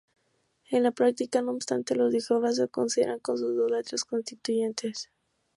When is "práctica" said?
0.91-1.43